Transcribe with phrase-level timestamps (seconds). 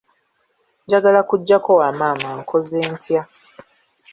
[0.85, 3.21] Njagala kujjako wa maama nkoze ntya?